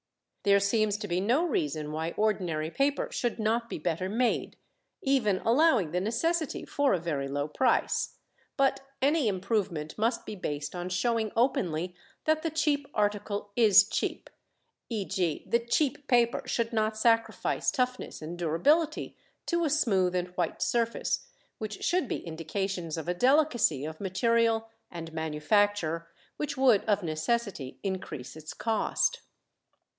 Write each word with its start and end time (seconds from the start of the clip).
There 0.43 0.59
seems 0.59 0.97
to 0.97 1.07
be 1.07 1.21
no 1.21 1.45
reason 1.45 1.91
why 1.91 2.15
ordinary 2.17 2.71
paper 2.71 3.09
should 3.11 3.37
not 3.37 3.69
be 3.69 3.77
better 3.77 4.09
made, 4.09 4.57
even 5.03 5.37
allowing 5.45 5.91
the 5.91 6.01
necessity 6.01 6.65
for 6.65 6.93
a 6.95 6.99
very 6.99 7.27
low 7.27 7.47
price; 7.47 8.15
but 8.57 8.79
any 9.03 9.27
improvement 9.27 9.95
must 9.99 10.25
be 10.25 10.35
based 10.35 10.73
on 10.73 10.89
showing 10.89 11.31
openly 11.35 11.95
that 12.25 12.41
the 12.41 12.49
cheap 12.49 12.87
article 12.95 13.51
is 13.55 13.87
cheap, 13.87 14.31
e.g. 14.89 15.43
the 15.47 15.59
cheap 15.59 16.07
paper 16.07 16.41
should 16.47 16.73
not 16.73 16.97
sacrifice 16.97 17.69
toughness 17.69 18.23
and 18.23 18.39
durability 18.39 19.15
to 19.45 19.63
a 19.63 19.69
smooth 19.69 20.15
and 20.15 20.29
white 20.29 20.63
surface, 20.63 21.27
which 21.59 21.83
should 21.83 22.07
be 22.07 22.25
indications 22.25 22.97
of 22.97 23.07
a 23.07 23.13
delicacy 23.13 23.85
of 23.85 24.01
material 24.01 24.67
and 24.89 25.13
manufacture 25.13 26.07
which 26.37 26.57
would 26.57 26.83
of 26.85 27.03
necessity 27.03 27.77
increase 27.83 28.35
its 28.35 28.55
cost. 28.55 29.21